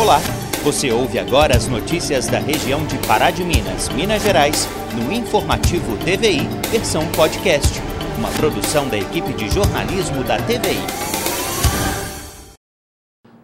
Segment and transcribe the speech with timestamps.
[0.00, 0.20] Olá,
[0.62, 5.96] você ouve agora as notícias da região de Pará de Minas, Minas Gerais, no Informativo
[5.96, 7.82] TVI, versão podcast,
[8.16, 10.78] uma produção da equipe de jornalismo da TVI.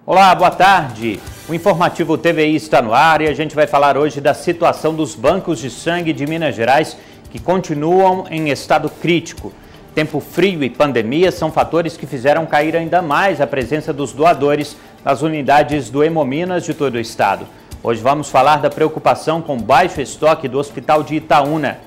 [0.07, 1.19] Olá, boa tarde.
[1.49, 5.17] O Informativo TVI está no ar e a gente vai falar hoje da situação dos
[5.17, 6.97] bancos de sangue de Minas Gerais
[7.33, 9.53] que continuam em estado crítico.
[9.93, 14.77] Tempo frio e pandemia são fatores que fizeram cair ainda mais a presença dos doadores
[15.05, 17.47] nas unidades do Hemominas de todo o estado.
[17.83, 21.79] Hoje vamos falar da preocupação com baixo estoque do Hospital de Itaúna.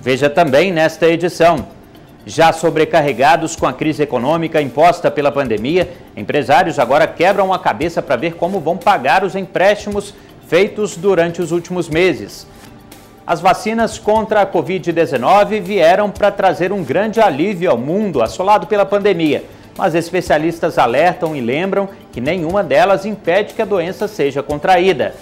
[0.00, 1.66] Veja também nesta edição.
[2.24, 8.16] Já sobrecarregados com a crise econômica imposta pela pandemia, empresários agora quebram a cabeça para
[8.16, 10.14] ver como vão pagar os empréstimos
[10.48, 12.46] feitos durante os últimos meses.
[13.26, 18.86] As vacinas contra a Covid-19 vieram para trazer um grande alívio ao mundo assolado pela
[18.86, 19.44] pandemia,
[19.76, 25.14] mas especialistas alertam e lembram que nenhuma delas impede que a doença seja contraída.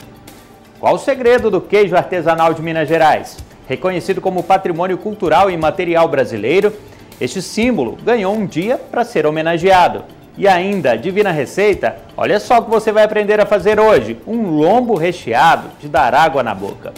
[0.79, 3.39] Qual o segredo do queijo artesanal de Minas Gerais?
[3.67, 6.73] Reconhecido como patrimônio cultural e material brasileiro,
[7.20, 10.05] este símbolo ganhou um dia para ser homenageado.
[10.37, 14.50] E ainda, divina receita, olha só o que você vai aprender a fazer hoje: um
[14.50, 16.93] lombo recheado de dar água na boca.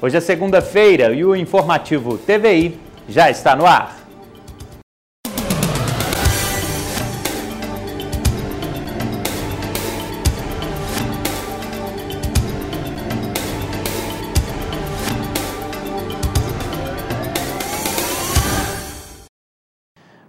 [0.00, 3.97] Hoje é segunda-feira e o informativo TVI já está no ar.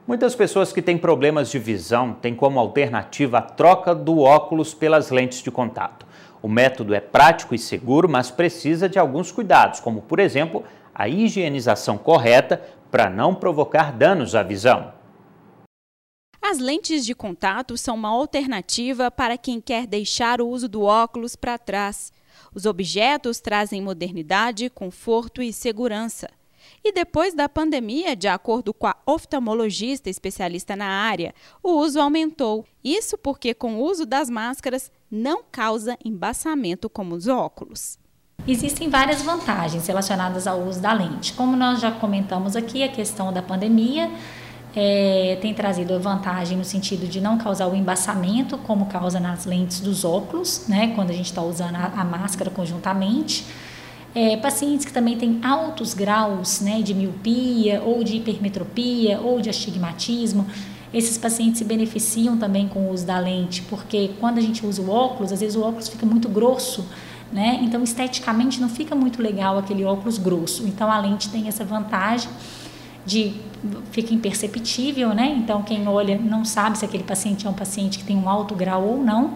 [0.10, 5.12] Muitas pessoas que têm problemas de visão têm como alternativa a troca do óculos pelas
[5.12, 6.04] lentes de contato.
[6.42, 10.64] O método é prático e seguro, mas precisa de alguns cuidados, como, por exemplo,
[10.96, 14.92] a higienização correta para não provocar danos à visão.
[16.42, 21.36] As lentes de contato são uma alternativa para quem quer deixar o uso do óculos
[21.36, 22.12] para trás.
[22.52, 26.39] Os objetos trazem modernidade, conforto e segurança.
[26.84, 32.66] E depois da pandemia, de acordo com a oftalmologista especialista na área, o uso aumentou.
[32.84, 37.98] Isso porque, com o uso das máscaras, não causa embaçamento como os óculos.
[38.48, 41.34] Existem várias vantagens relacionadas ao uso da lente.
[41.34, 44.10] Como nós já comentamos aqui, a questão da pandemia
[44.76, 49.46] é, tem trazido a vantagem no sentido de não causar o embaçamento, como causa nas
[49.46, 53.46] lentes dos óculos, né, quando a gente está usando a, a, máscara conjuntamente.
[54.16, 59.50] É, pacientes que também têm altos graus né, de miopia, ou de hipermetropia, ou de
[59.50, 60.48] astigmatismo,
[60.94, 64.82] esses pacientes se beneficiam também com o uso da lente, porque quando a gente usa
[64.82, 66.86] o óculos, às vezes o óculos fica muito grosso,
[67.32, 67.60] né?
[67.62, 70.66] Então, esteticamente não fica muito legal aquele óculos grosso.
[70.66, 72.30] Então, a lente tem essa vantagem
[73.06, 73.34] de
[73.92, 75.36] fica imperceptível, né?
[75.38, 78.56] Então, quem olha não sabe se aquele paciente é um paciente que tem um alto
[78.56, 79.36] grau ou não.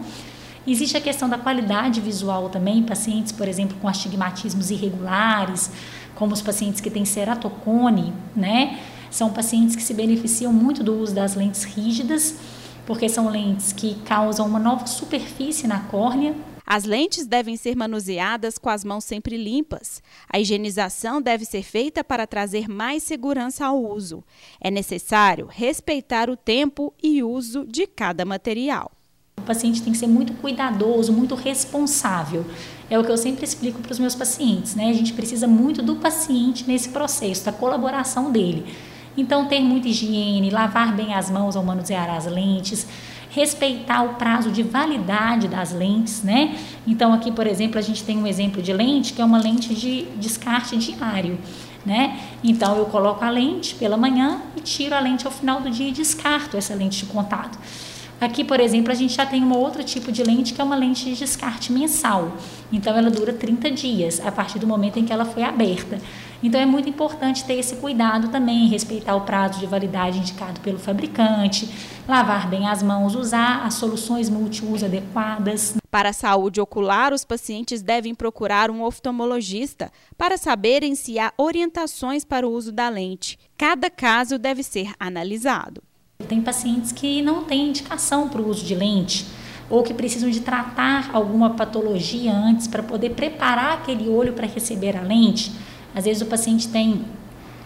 [0.66, 5.70] Existe a questão da qualidade visual também, pacientes, por exemplo, com astigmatismos irregulares,
[6.14, 8.80] como os pacientes que têm ceratocone, né?
[9.10, 12.36] São pacientes que se beneficiam muito do uso das lentes rígidas,
[12.86, 16.34] porque são lentes que causam uma nova superfície na córnea.
[16.66, 20.02] As lentes devem ser manuseadas com as mãos sempre limpas.
[20.32, 24.24] A higienização deve ser feita para trazer mais segurança ao uso.
[24.58, 28.90] É necessário respeitar o tempo e uso de cada material.
[29.44, 32.44] Paciente tem que ser muito cuidadoso, muito responsável.
[32.90, 34.90] É o que eu sempre explico para os meus pacientes, né?
[34.90, 38.64] A gente precisa muito do paciente nesse processo, da colaboração dele.
[39.16, 42.86] Então, ter muita higiene, lavar bem as mãos ao manusear as lentes,
[43.30, 46.56] respeitar o prazo de validade das lentes, né?
[46.86, 49.74] Então, aqui, por exemplo, a gente tem um exemplo de lente que é uma lente
[49.74, 51.38] de descarte diário,
[51.84, 52.20] né?
[52.42, 55.88] Então, eu coloco a lente pela manhã e tiro a lente ao final do dia
[55.88, 57.58] e descarto essa lente de contato.
[58.20, 60.76] Aqui, por exemplo, a gente já tem um outro tipo de lente que é uma
[60.76, 62.36] lente de descarte mensal.
[62.72, 65.98] Então, ela dura 30 dias a partir do momento em que ela foi aberta.
[66.44, 70.78] Então é muito importante ter esse cuidado também, respeitar o prazo de validade indicado pelo
[70.78, 71.66] fabricante,
[72.06, 75.74] lavar bem as mãos, usar as soluções multiuso adequadas.
[75.90, 82.26] Para a saúde ocular, os pacientes devem procurar um oftalmologista para saberem se há orientações
[82.26, 83.38] para o uso da lente.
[83.56, 85.82] Cada caso deve ser analisado.
[86.28, 89.26] Tem pacientes que não têm indicação para o uso de lente
[89.68, 94.96] ou que precisam de tratar alguma patologia antes para poder preparar aquele olho para receber
[94.96, 95.50] a lente.
[95.92, 97.04] Às vezes o paciente tem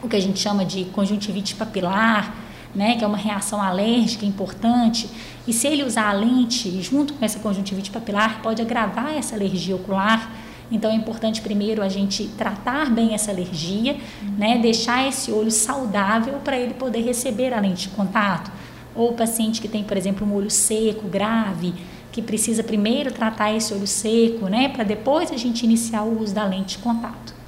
[0.03, 2.35] o que a gente chama de conjuntivite papilar,
[2.75, 5.11] né, que é uma reação alérgica importante,
[5.47, 9.77] e se ele usar a lente junto com essa conjuntivite papilar, pode agravar essa alergia
[9.77, 10.31] ocular.
[10.71, 13.97] Então é importante primeiro a gente tratar bem essa alergia,
[14.37, 18.51] né, deixar esse olho saudável para ele poder receber a lente de contato.
[18.95, 21.75] Ou o paciente que tem, por exemplo, um olho seco, grave,
[22.11, 26.35] que precisa primeiro tratar esse olho seco, né, para depois a gente iniciar o uso
[26.35, 27.39] da lente de contato.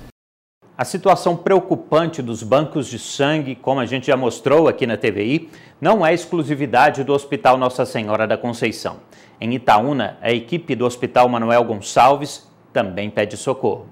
[0.81, 5.51] A situação preocupante dos bancos de sangue, como a gente já mostrou aqui na TVI,
[5.79, 8.97] não é exclusividade do Hospital Nossa Senhora da Conceição.
[9.39, 13.87] Em Itaúna, a equipe do Hospital Manuel Gonçalves também pede socorro.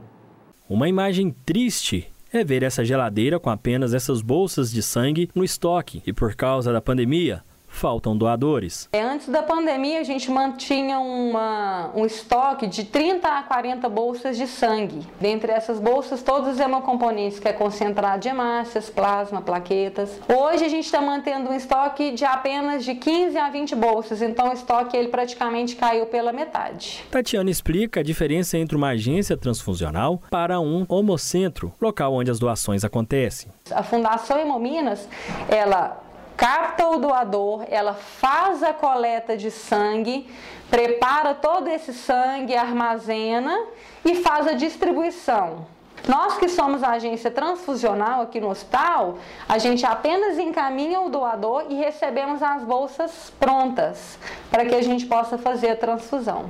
[0.69, 6.03] Uma imagem triste é ver essa geladeira com apenas essas bolsas de sangue no estoque
[6.07, 8.89] e por causa da pandemia, faltam doadores.
[8.93, 14.37] É, antes da pandemia, a gente mantinha uma, um estoque de 30 a 40 bolsas
[14.37, 15.07] de sangue.
[15.21, 20.21] Dentre essas bolsas, todos os hemocomponentes, que é concentrado de hemácias, plasma, plaquetas.
[20.29, 24.51] Hoje, a gente está mantendo um estoque de apenas de 15 a 20 bolsas, então
[24.51, 27.05] o estoque ele praticamente caiu pela metade.
[27.11, 32.85] Tatiana explica a diferença entre uma agência transfusional para um homocentro, local onde as doações
[32.85, 33.51] acontecem.
[33.71, 35.09] A Fundação Hemominas,
[35.49, 36.08] ela
[36.39, 40.31] capta o doador, ela faz a coleta de sangue,
[40.71, 43.67] prepara todo esse sangue, armazena
[44.05, 45.67] e faz a distribuição.
[46.07, 49.19] Nós que somos a agência transfusional aqui no hospital,
[49.49, 54.17] a gente apenas encaminha o doador e recebemos as bolsas prontas
[54.49, 56.49] para que a gente possa fazer a transfusão.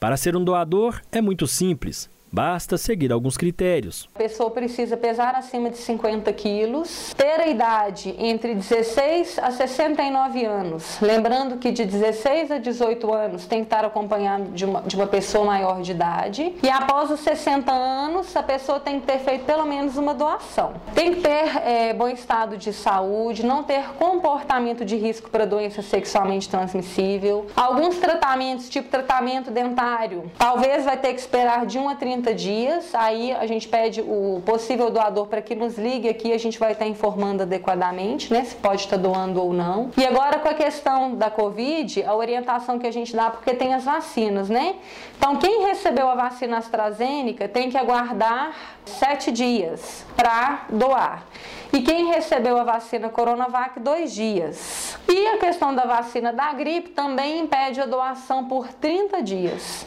[0.00, 2.10] Para ser um doador é muito simples.
[2.30, 4.08] Basta seguir alguns critérios.
[4.14, 10.44] A pessoa precisa pesar acima de 50 quilos, ter a idade entre 16 a 69
[10.44, 10.98] anos.
[11.00, 15.06] Lembrando que de 16 a 18 anos tem que estar acompanhado de uma, de uma
[15.06, 16.54] pessoa maior de idade.
[16.62, 20.74] E após os 60 anos, a pessoa tem que ter feito pelo menos uma doação.
[20.94, 25.80] Tem que ter é, bom estado de saúde, não ter comportamento de risco para doença
[25.80, 27.46] sexualmente transmissível.
[27.56, 32.34] Alguns tratamentos, tipo tratamento dentário, talvez vai ter que esperar de 1 a 30 30
[32.34, 36.58] dias, aí a gente pede o possível doador para que nos ligue aqui, a gente
[36.58, 39.90] vai estar informando adequadamente, né, se pode estar doando ou não.
[39.96, 43.72] E agora com a questão da Covid, a orientação que a gente dá, porque tem
[43.72, 44.76] as vacinas, né?
[45.16, 48.52] Então quem recebeu a vacina AstraZeneca tem que aguardar
[48.84, 51.24] sete dias para doar.
[51.72, 54.98] E quem recebeu a vacina Coronavac, dois dias.
[55.06, 59.86] E a questão da vacina da gripe também impede a doação por 30 dias.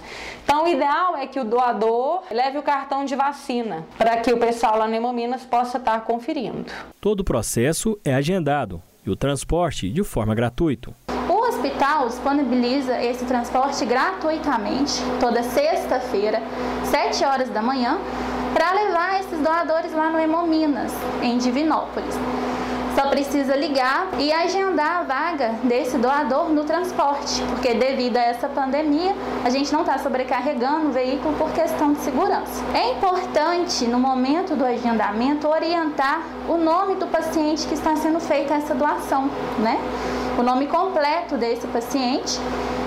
[0.52, 4.38] Então, o ideal é que o doador leve o cartão de vacina para que o
[4.38, 6.66] pessoal lá no Hemominas possa estar conferindo.
[7.00, 10.92] Todo o processo é agendado e o transporte de forma gratuita.
[11.30, 16.42] O hospital disponibiliza esse transporte gratuitamente toda sexta-feira,
[16.84, 17.98] 7 horas da manhã,
[18.54, 22.14] para levar esses doadores lá no Hemominas, em Divinópolis.
[22.96, 28.50] Só precisa ligar e agendar a vaga desse doador no transporte, porque devido a essa
[28.50, 29.16] pandemia,
[29.46, 32.64] a gente não está sobrecarregando o veículo por questão de segurança.
[32.74, 38.54] É importante, no momento do agendamento, orientar o nome do paciente que está sendo feita
[38.54, 39.30] essa doação,
[39.60, 39.80] né?
[40.38, 42.40] O nome completo desse paciente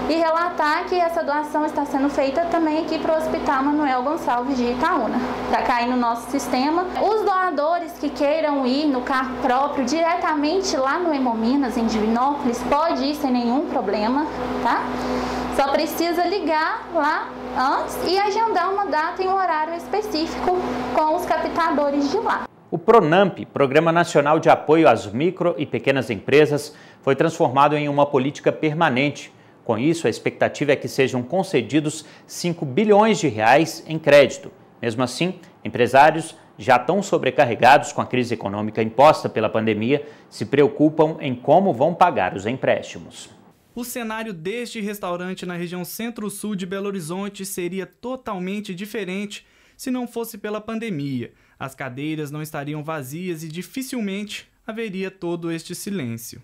[0.08, 4.56] e relatar que essa doação está sendo feita também aqui para o Hospital Manuel Gonçalves
[4.56, 5.18] de Itaúna,
[5.48, 6.84] para cair no nosso sistema.
[7.00, 13.04] Os doadores que queiram ir no carro próprio diretamente lá no Hemominas, em Divinópolis, pode
[13.04, 14.26] ir sem nenhum problema,
[14.62, 14.82] tá?
[15.56, 20.58] Só precisa ligar lá antes e agendar uma data e um horário específico
[20.94, 22.44] com os captadores de lá.
[22.70, 28.04] O PRONAMP, Programa Nacional de Apoio às Micro e Pequenas Empresas, foi transformado em uma
[28.04, 29.32] política permanente
[29.64, 34.52] com isso, a expectativa é que sejam concedidos 5 bilhões de reais em crédito.
[34.80, 41.16] Mesmo assim, empresários já tão sobrecarregados com a crise econômica imposta pela pandemia se preocupam
[41.20, 43.30] em como vão pagar os empréstimos.
[43.74, 49.44] O cenário deste restaurante na região centro-sul de Belo Horizonte seria totalmente diferente
[49.76, 51.32] se não fosse pela pandemia.
[51.58, 56.40] As cadeiras não estariam vazias e dificilmente haveria todo este silêncio.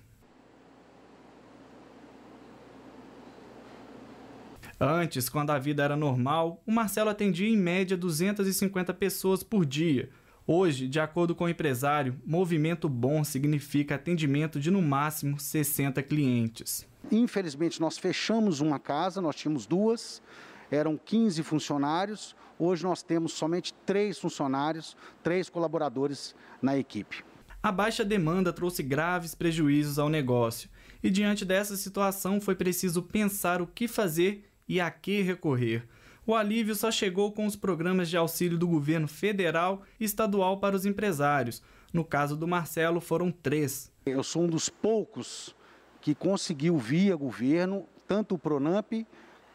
[4.83, 10.09] Antes, quando a vida era normal, o Marcelo atendia em média 250 pessoas por dia.
[10.47, 16.89] Hoje, de acordo com o empresário, movimento bom significa atendimento de no máximo 60 clientes.
[17.13, 20.23] Infelizmente, nós fechamos uma casa, nós tínhamos duas,
[20.71, 22.35] eram 15 funcionários.
[22.59, 27.23] Hoje nós temos somente três funcionários, três colaboradores na equipe.
[27.63, 30.71] A baixa demanda trouxe graves prejuízos ao negócio
[31.03, 35.85] e, diante dessa situação, foi preciso pensar o que fazer e a que recorrer.
[36.25, 40.77] O alívio só chegou com os programas de auxílio do governo federal e estadual para
[40.77, 41.61] os empresários.
[41.93, 43.91] No caso do Marcelo, foram três.
[44.07, 45.57] Eu sou um dos poucos
[46.01, 48.93] que conseguiu, via governo, tanto o Pronamp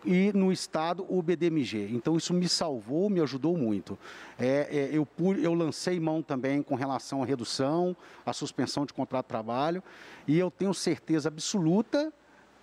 [0.04, 1.92] e no estado o BDMG.
[1.94, 3.98] Então isso me salvou, me ajudou muito.
[4.38, 5.08] É, é, eu,
[5.42, 7.96] eu lancei mão também com relação à redução,
[8.26, 9.82] à suspensão de contrato de trabalho
[10.28, 12.12] e eu tenho certeza absoluta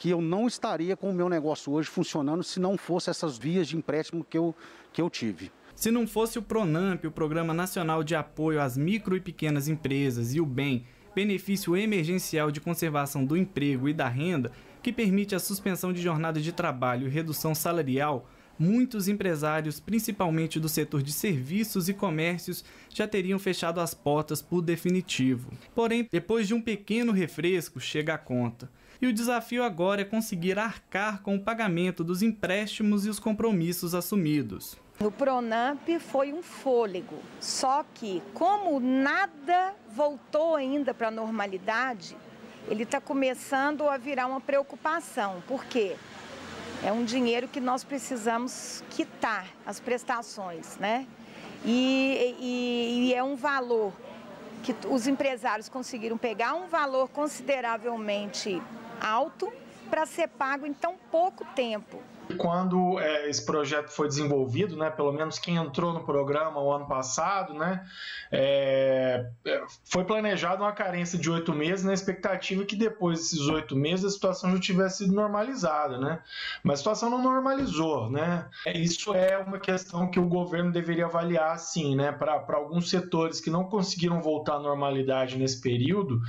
[0.02, 3.68] que eu não estaria com o meu negócio hoje funcionando se não fosse essas vias
[3.68, 4.52] de empréstimo que eu,
[4.92, 5.52] que eu tive.
[5.76, 10.34] Se não fosse o Pronamp, o Programa Nacional de Apoio às Micro e Pequenas Empresas,
[10.34, 14.50] e o BEM, Benefício Emergencial de Conservação do Emprego e da Renda,
[14.82, 18.28] que permite a suspensão de jornada de trabalho e redução salarial,
[18.58, 24.62] muitos empresários, principalmente do setor de serviços e comércios, já teriam fechado as portas por
[24.62, 25.52] definitivo.
[25.76, 28.68] Porém, depois de um pequeno refresco, chega a conta.
[29.02, 33.96] E o desafio agora é conseguir arcar com o pagamento dos empréstimos e os compromissos
[33.96, 34.76] assumidos.
[35.00, 42.16] No Pronamp foi um fôlego, só que como nada voltou ainda para a normalidade,
[42.68, 45.42] ele está começando a virar uma preocupação.
[45.48, 45.96] Por quê?
[46.84, 51.08] É um dinheiro que nós precisamos quitar as prestações, né?
[51.64, 53.92] E, e, e é um valor
[54.62, 58.62] que os empresários conseguiram pegar um valor consideravelmente
[59.02, 59.52] alto
[59.90, 62.00] para ser pago em tão pouco tempo
[62.36, 66.86] quando é, esse projeto foi desenvolvido, né, pelo menos quem entrou no programa o ano
[66.86, 67.84] passado, né,
[68.30, 73.76] é, é foi planejado uma carência de oito meses na expectativa que depois desses oito
[73.76, 76.20] meses a situação já tivesse sido normalizada, né?
[76.62, 78.46] Mas a situação não normalizou, né?
[78.74, 82.12] Isso é uma questão que o governo deveria avaliar, sim, né?
[82.12, 86.20] Para alguns setores que não conseguiram voltar à normalidade nesse período,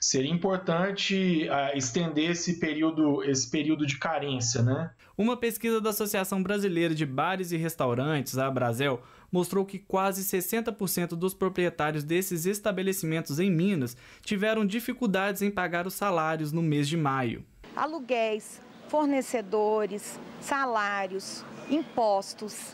[0.00, 4.90] seria importante uh, estender esse período, esse período de carência, né?
[5.18, 11.16] Uma pesquisa da Associação Brasileira de Bares e Restaurantes, a Abrazel, mostrou que quase 60%
[11.16, 16.96] dos proprietários desses estabelecimentos em Minas tiveram dificuldades em pagar os salários no mês de
[16.96, 17.44] maio.
[17.74, 22.72] Aluguéis, fornecedores, salários, impostos,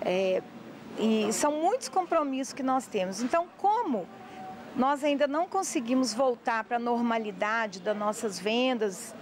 [0.00, 0.42] é,
[0.98, 3.22] e são muitos compromissos que nós temos.
[3.22, 4.08] Então, como
[4.74, 9.14] nós ainda não conseguimos voltar para a normalidade das nossas vendas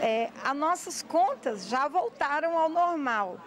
[0.00, 3.38] é, as nossas contas já voltaram ao normal.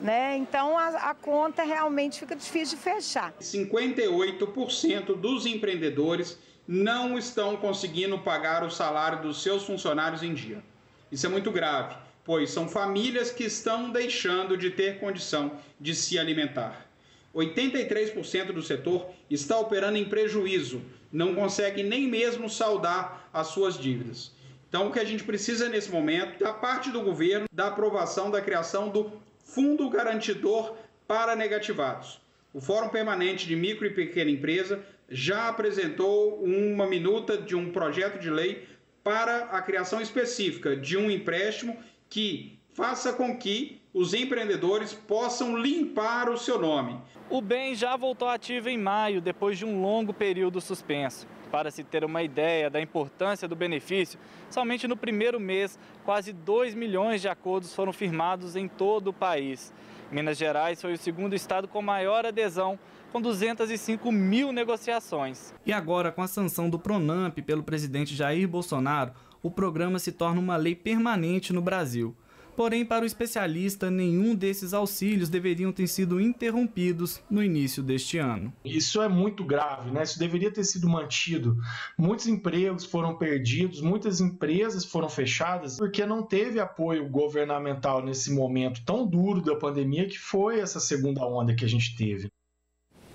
[0.00, 0.36] Né?
[0.36, 3.32] Então a, a, conta realmente fica difícil de fechar.
[3.40, 10.62] 58% dos empreendedores não estão conseguindo pagar o salário dos seus funcionários em dia.
[11.10, 16.18] Isso é muito grave, pois são famílias que estão deixando de ter condição de se
[16.18, 16.86] alimentar.
[17.34, 20.82] 83% do setor está operando em prejuízo,
[21.12, 24.32] não consegue nem mesmo saldar as suas dívidas.
[24.68, 28.40] Então, o que a gente precisa nesse momento, da parte do governo, da aprovação da
[28.40, 32.20] criação do Fundo Garantidor para Negativados.
[32.52, 38.18] O Fórum Permanente de Micro e Pequena Empresa já apresentou uma minuta de um projeto
[38.18, 38.66] de lei
[39.04, 41.76] para a criação específica de um empréstimo
[42.08, 47.00] que faça com que os empreendedores possam limpar o seu nome.
[47.30, 51.26] O bem já voltou ativo em maio, depois de um longo período suspenso.
[51.50, 54.18] Para se ter uma ideia da importância do benefício,
[54.50, 59.72] somente no primeiro mês, quase 2 milhões de acordos foram firmados em todo o país.
[60.12, 62.78] Minas Gerais foi o segundo estado com maior adesão,
[63.10, 65.54] com 205 mil negociações.
[65.64, 69.12] E agora, com a sanção do Pronamp pelo presidente Jair Bolsonaro,
[69.42, 72.14] o programa se torna uma lei permanente no Brasil.
[72.56, 78.50] Porém, para o especialista, nenhum desses auxílios deveriam ter sido interrompidos no início deste ano.
[78.64, 80.02] Isso é muito grave, né?
[80.02, 81.58] Isso deveria ter sido mantido.
[81.98, 88.82] Muitos empregos foram perdidos, muitas empresas foram fechadas porque não teve apoio governamental nesse momento
[88.86, 92.28] tão duro da pandemia que foi essa segunda onda que a gente teve.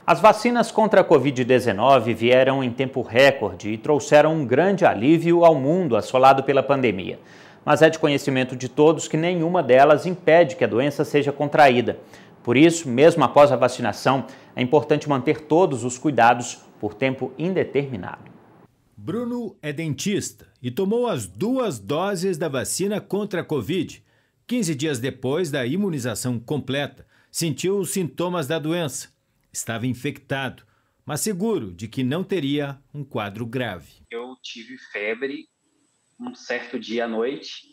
[0.06, 5.56] As vacinas contra a Covid-19 vieram em tempo recorde e trouxeram um grande alívio ao
[5.56, 7.18] mundo assolado pela pandemia
[7.66, 12.00] mas é de conhecimento de todos que nenhuma delas impede que a doença seja contraída.
[12.44, 14.26] Por isso, mesmo após a vacinação,
[14.56, 18.32] é importante manter todos os cuidados por tempo indeterminado.
[18.98, 24.04] Bruno é dentista e tomou as duas doses da vacina contra a Covid.
[24.48, 29.10] 15 dias depois da imunização completa, sentiu os sintomas da doença.
[29.52, 30.64] Estava infectado,
[31.06, 34.04] mas seguro de que não teria um quadro grave.
[34.10, 35.48] Eu tive febre
[36.22, 37.72] um certo dia à noite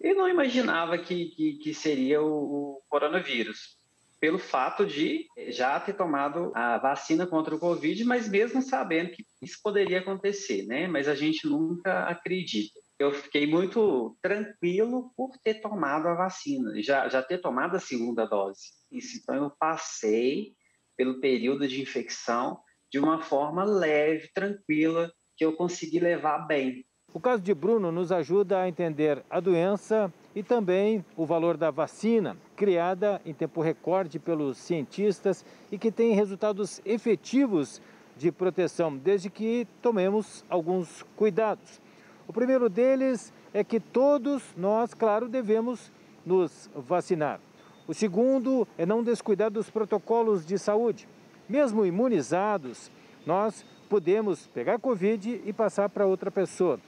[0.00, 3.76] e não imaginava que, que, que seria o, o, coronavírus,
[4.20, 9.24] pelo fato de já ter tomado a vacina contra o Covid, mas mesmo sabendo que
[9.42, 10.86] isso poderia acontecer, né?
[10.86, 12.78] Mas a gente nunca acredita.
[12.98, 18.24] Eu fiquei muito tranquilo por ter tomado a vacina, já, já ter tomado a segunda
[18.26, 18.70] dose.
[18.90, 20.54] Isso, então eu passei
[20.96, 22.60] pelo período de infecção
[22.90, 26.84] de uma forma leve, tranquila, que eu consegui levar bem.
[27.14, 31.70] O caso de Bruno nos ajuda a entender a doença e também o valor da
[31.70, 37.80] vacina, criada em tempo recorde pelos cientistas e que tem resultados efetivos
[38.14, 41.80] de proteção, desde que tomemos alguns cuidados.
[42.26, 45.90] O primeiro deles é que todos nós, claro, devemos
[46.26, 47.40] nos vacinar.
[47.86, 51.08] O segundo é não descuidar dos protocolos de saúde.
[51.48, 52.90] Mesmo imunizados,
[53.24, 56.78] nós podemos pegar Covid e passar para outra pessoa.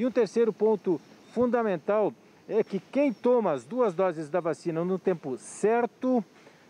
[0.00, 0.98] E um terceiro ponto
[1.30, 2.14] fundamental
[2.48, 6.24] é que quem toma as duas doses da vacina no tempo certo,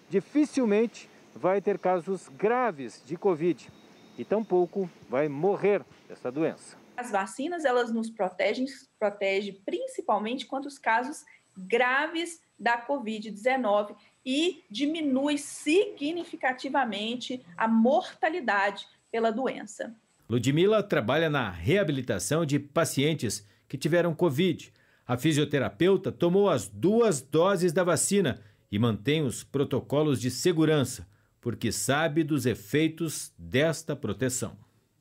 [0.09, 3.71] dificilmente vai ter casos graves de Covid
[4.19, 6.77] e tampouco vai morrer dessa doença.
[6.97, 8.67] As vacinas, elas nos protegem,
[8.99, 11.25] protege principalmente contra os casos
[11.57, 13.95] graves da Covid-19
[14.27, 19.95] e diminui significativamente a mortalidade pela doença.
[20.31, 24.73] Ludmila trabalha na reabilitação de pacientes que tiveram Covid.
[25.05, 31.05] A fisioterapeuta tomou as duas doses da vacina e mantém os protocolos de segurança,
[31.41, 34.57] porque sabe dos efeitos desta proteção.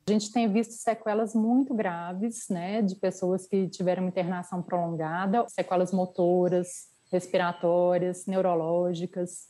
[0.08, 5.92] A gente tem visto sequelas muito graves, né, de pessoas que tiveram internação prolongada, sequelas
[5.92, 9.49] motoras, respiratórias, neurológicas.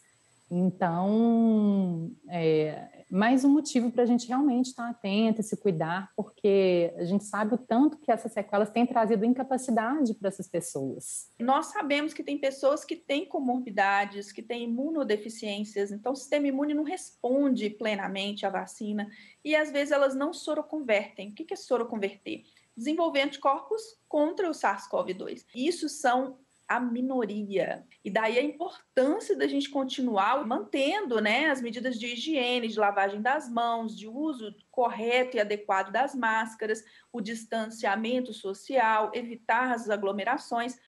[0.50, 6.95] Então, é mais um motivo para a gente realmente estar atento e se cuidar, porque
[6.97, 11.28] a gente sabe o tanto que essas sequelas têm trazido incapacidade para essas pessoas.
[11.38, 16.73] Nós sabemos que tem pessoas que têm comorbidades, que têm imunodeficiências, então o sistema imune
[16.73, 19.11] não responde plenamente à vacina
[19.45, 21.30] e às vezes elas não soroconvertem.
[21.30, 22.45] O que é soroconverter?
[22.76, 25.47] Desenvolver anticorpos contra o SARS-CoV-2.
[25.54, 26.38] Isso são
[26.70, 27.82] a minoria.
[28.04, 33.20] E daí a importância da gente continuar mantendo né, as medidas de higiene, de lavagem
[33.20, 40.78] das mãos, de uso correto e adequado das máscaras, o distanciamento social, evitar as aglomerações.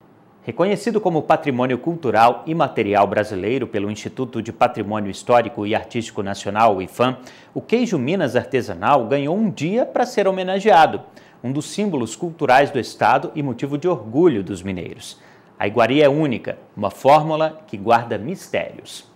[0.44, 6.80] Reconhecido como Patrimônio Cultural e Material Brasileiro pelo Instituto de Patrimônio Histórico e Artístico Nacional,
[6.80, 7.18] IFAM,
[7.52, 11.02] o queijo Minas artesanal ganhou um dia para ser homenageado,
[11.42, 15.20] um dos símbolos culturais do estado e motivo de orgulho dos mineiros.
[15.62, 19.08] A iguaria é única, uma fórmula que guarda mistérios.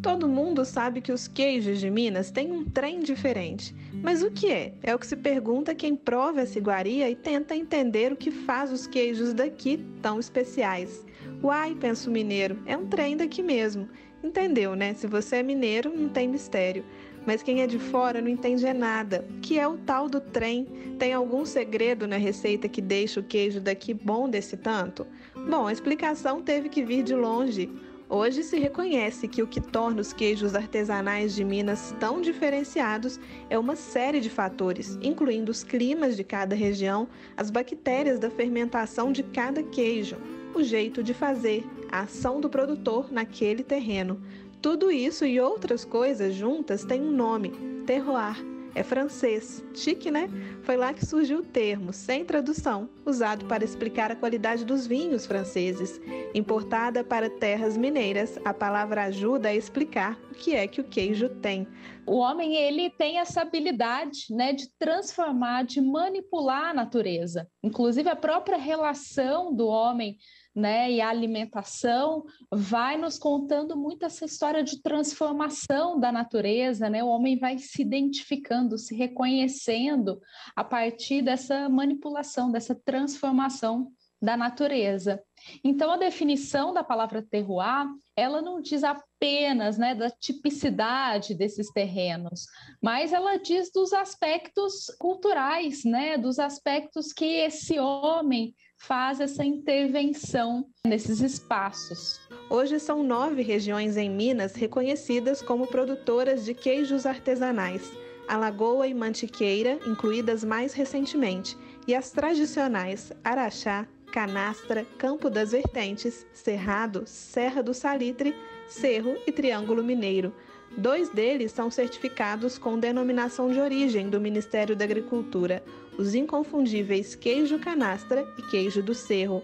[0.00, 3.74] Todo mundo sabe que os queijos de Minas têm um trem diferente.
[3.94, 4.72] Mas o que é?
[4.84, 8.70] É o que se pergunta quem prova essa iguaria e tenta entender o que faz
[8.70, 11.04] os queijos daqui tão especiais.
[11.42, 13.88] Uai, pensa o mineiro, é um trem daqui mesmo.
[14.22, 14.94] Entendeu, né?
[14.94, 16.84] Se você é mineiro, não tem mistério.
[17.26, 19.24] Mas quem é de fora não entende nada.
[19.42, 20.64] Que é o tal do trem?
[20.98, 25.06] Tem algum segredo na receita que deixa o queijo daqui bom desse tanto?
[25.34, 27.70] Bom, a explicação teve que vir de longe.
[28.12, 33.56] Hoje se reconhece que o que torna os queijos artesanais de Minas tão diferenciados é
[33.56, 37.06] uma série de fatores, incluindo os climas de cada região,
[37.36, 40.16] as bactérias da fermentação de cada queijo,
[40.52, 44.20] o jeito de fazer, a ação do produtor naquele terreno.
[44.62, 47.50] Tudo isso e outras coisas juntas têm um nome:
[47.86, 48.36] terroir
[48.74, 49.64] é francês.
[49.74, 50.28] Chique, né?
[50.62, 55.26] Foi lá que surgiu o termo, sem tradução, usado para explicar a qualidade dos vinhos
[55.26, 56.00] franceses.
[56.34, 61.28] Importada para terras mineiras, a palavra ajuda a explicar o que é que o queijo
[61.28, 61.66] tem.
[62.06, 67.48] O homem ele tem essa habilidade, né, de transformar, de manipular a natureza.
[67.62, 70.16] Inclusive a própria relação do homem
[70.54, 77.02] né, e a alimentação vai nos contando muito essa história de transformação da natureza, né?
[77.02, 80.20] O homem vai se identificando, se reconhecendo
[80.56, 85.22] a partir dessa manipulação, dessa transformação da natureza.
[85.64, 92.44] Então, a definição da palavra terroir, ela não diz apenas né, da tipicidade desses terrenos,
[92.82, 100.66] mas ela diz dos aspectos culturais, né, dos aspectos que esse homem faz essa intervenção
[100.86, 102.18] nesses espaços.
[102.48, 107.92] Hoje são nove regiões em Minas reconhecidas como produtoras de queijos artesanais.
[108.26, 117.02] Alagoa e Mantiqueira, incluídas mais recentemente, e as tradicionais Araxá, Canastra, Campo das Vertentes, Cerrado,
[117.06, 118.34] Serra do Salitre,
[118.66, 120.32] Cerro e Triângulo Mineiro.
[120.76, 125.62] Dois deles são certificados com denominação de origem do Ministério da Agricultura,
[125.98, 129.42] os inconfundíveis queijo canastra e queijo do cerro.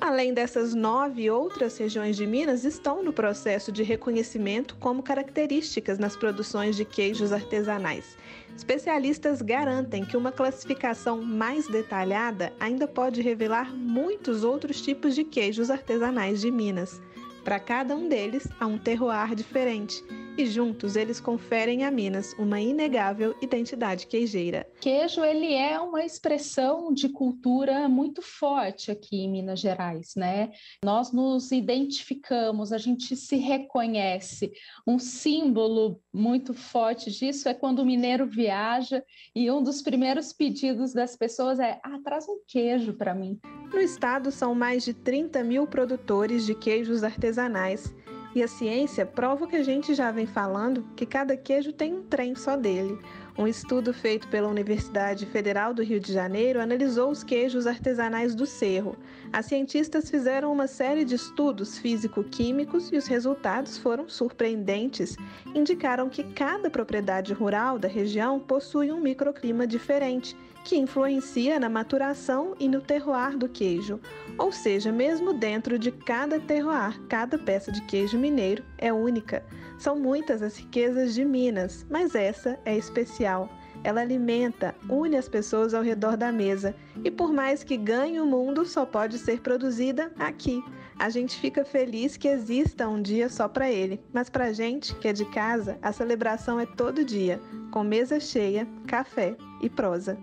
[0.00, 6.16] Além dessas nove outras regiões de Minas estão no processo de reconhecimento como características nas
[6.16, 8.16] produções de queijos artesanais.
[8.56, 15.70] Especialistas garantem que uma classificação mais detalhada ainda pode revelar muitos outros tipos de queijos
[15.70, 17.02] artesanais de Minas.
[17.44, 20.02] Para cada um deles, há um terroir diferente
[20.36, 24.66] e juntos eles conferem a Minas uma inegável identidade queijeira.
[24.80, 30.50] Queijo ele é uma expressão de cultura muito forte aqui em Minas Gerais, né?
[30.84, 34.52] Nós nos identificamos, a gente se reconhece.
[34.86, 39.02] Um símbolo muito forte disso é quando o mineiro viaja
[39.34, 43.38] e um dos primeiros pedidos das pessoas é: ah, traz um queijo para mim.
[43.72, 47.94] No estado são mais de 30 mil produtores de queijos artesanais
[48.34, 51.94] e a ciência prova o que a gente já vem falando, que cada queijo tem
[51.94, 52.98] um trem só dele.
[53.36, 58.44] Um estudo feito pela Universidade Federal do Rio de Janeiro analisou os queijos artesanais do
[58.44, 58.96] Cerro.
[59.32, 65.16] As cientistas fizeram uma série de estudos físico-químicos e os resultados foram surpreendentes.
[65.54, 72.54] Indicaram que cada propriedade rural da região possui um microclima diferente que influencia na maturação
[72.58, 74.00] e no terroir do queijo.
[74.38, 79.44] Ou seja, mesmo dentro de cada terroir, cada peça de queijo mineiro é única.
[79.78, 83.50] São muitas as riquezas de Minas, mas essa é especial.
[83.84, 88.26] Ela alimenta, une as pessoas ao redor da mesa e, por mais que ganhe o
[88.26, 90.62] mundo, só pode ser produzida aqui.
[90.96, 94.94] A gente fica feliz que exista um dia só para ele, mas para a gente
[94.96, 97.40] que é de casa, a celebração é todo dia,
[97.72, 100.18] com mesa cheia, café e prosa.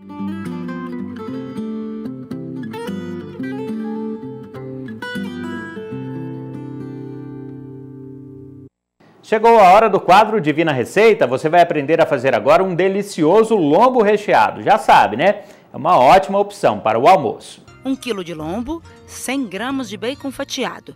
[9.21, 11.28] Chegou a hora do quadro Divina Receita.
[11.28, 14.63] Você vai aprender a fazer agora um delicioso lombo recheado.
[14.63, 15.43] Já sabe, né?
[15.71, 17.63] É uma ótima opção para o almoço.
[17.86, 20.95] 1 kg de lombo, 100 gramas de bacon fatiado,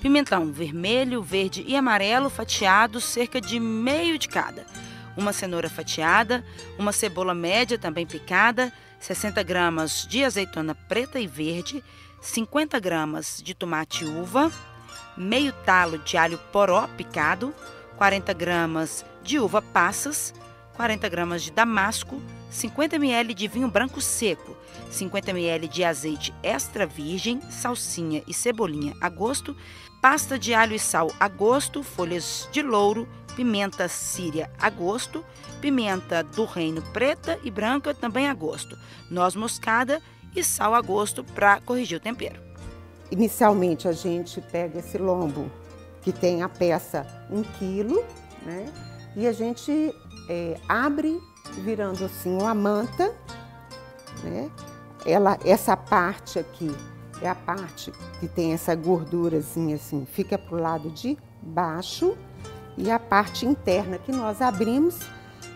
[0.00, 4.66] pimentão vermelho, verde e amarelo fatiados, cerca de meio de cada,
[5.20, 6.42] uma cenoura fatiada,
[6.78, 11.84] uma cebola média também picada, 60 gramas de azeitona preta e verde,
[12.20, 14.50] 50 gramas de tomate uva,
[15.16, 17.54] meio talo de alho poró picado,
[17.96, 20.34] 40 gramas de uva passas,
[20.74, 24.56] 40 gramas de damasco, 50 ml de vinho branco seco,
[24.90, 29.54] 50 ml de azeite extra virgem, salsinha e cebolinha a gosto,
[30.00, 35.24] pasta de alho e sal a gosto, folhas de louro, pimenta síria a gosto,
[35.60, 38.76] pimenta do reino preta e branca também a gosto,
[39.10, 40.00] noz moscada
[40.34, 42.40] e sal a gosto para corrigir o tempero.
[43.10, 45.50] Inicialmente a gente pega esse lombo
[46.02, 48.04] que tem a peça 1 um quilo,
[48.42, 48.72] né?
[49.16, 49.94] E a gente
[50.28, 51.20] é, abre
[51.58, 53.12] virando assim uma manta,
[54.22, 54.50] né?
[55.04, 56.70] Ela, essa parte aqui
[57.20, 62.16] é a parte que tem essa gordurazinha assim, fica para o lado de baixo
[62.76, 64.98] e a parte interna que nós abrimos,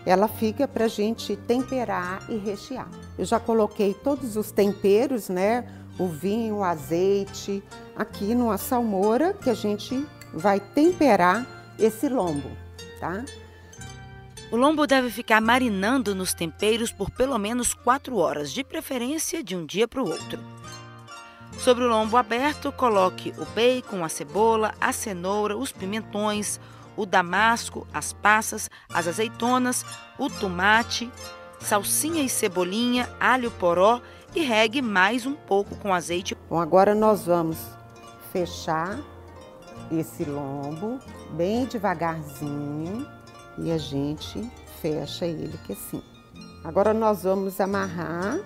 [0.05, 2.87] ela fica para a gente temperar e rechear.
[3.17, 5.65] Eu já coloquei todos os temperos, né?
[5.97, 7.63] O vinho, o azeite,
[7.95, 11.47] aqui numa salmoura que a gente vai temperar
[11.79, 12.51] esse lombo,
[12.99, 13.23] tá?
[14.51, 19.55] O lombo deve ficar marinando nos temperos por pelo menos 4 horas, de preferência de
[19.55, 20.39] um dia para o outro.
[21.57, 26.59] Sobre o lombo aberto, coloque o bacon, a cebola, a cenoura, os pimentões,
[26.95, 29.85] o damasco, as passas, as azeitonas,
[30.17, 31.11] o tomate,
[31.59, 34.01] salsinha e cebolinha, alho poró
[34.35, 36.35] e regue mais um pouco com azeite.
[36.49, 37.57] Bom, agora nós vamos
[38.31, 38.99] fechar
[39.91, 40.99] esse lombo
[41.31, 43.07] bem devagarzinho
[43.57, 44.49] e a gente
[44.81, 46.03] fecha ele que assim.
[46.63, 48.39] Agora nós vamos amarrar,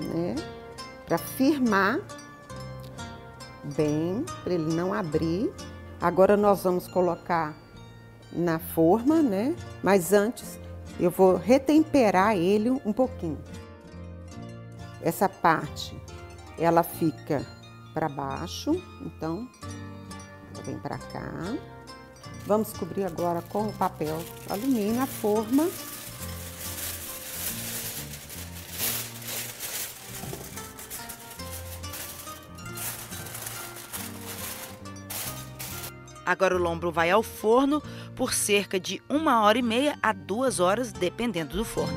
[0.00, 0.34] né,
[1.06, 2.00] para firmar
[3.76, 5.52] bem, para ele não abrir.
[6.00, 7.54] Agora nós vamos colocar
[8.36, 9.56] na forma, né?
[9.82, 10.60] Mas antes
[11.00, 13.38] eu vou retemperar ele um pouquinho.
[15.02, 15.96] Essa parte
[16.58, 17.44] ela fica
[17.94, 19.48] para baixo, então
[20.64, 21.56] vem para cá.
[22.46, 25.68] Vamos cobrir agora com o papel alumínio a forma.
[36.24, 37.80] Agora o lombo vai ao forno
[38.16, 41.96] por cerca de uma hora e meia a duas horas, dependendo do forno.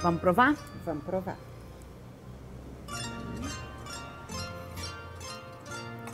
[0.00, 0.56] Vamos provar?
[0.86, 1.36] Vamos provar.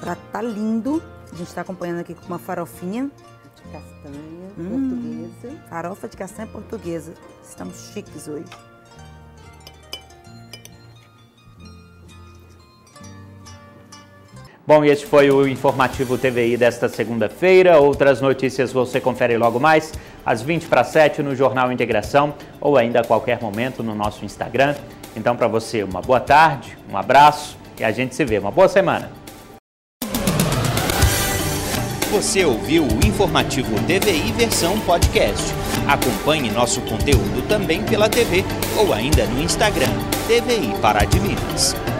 [0.07, 1.03] prato tá lindo.
[1.33, 3.11] A gente está acompanhando aqui com uma farofinha.
[3.57, 5.62] De castanha hum, portuguesa.
[5.68, 7.14] Farofa de castanha portuguesa.
[7.42, 8.75] Estamos chiques hoje.
[14.66, 17.79] Bom, e este foi o informativo TVI desta segunda-feira.
[17.79, 19.92] Outras notícias você confere logo mais,
[20.24, 24.74] às 20 para 7 no Jornal Integração ou ainda a qualquer momento no nosso Instagram
[25.14, 28.38] Então, para você, uma boa tarde, um abraço e a gente se vê.
[28.38, 29.09] Uma boa semana.
[32.11, 35.44] Você ouviu o informativo DVI versão podcast.
[35.87, 38.44] Acompanhe nosso conteúdo também pela TV
[38.76, 39.92] ou ainda no Instagram
[40.26, 41.95] DVI Pará de Minas.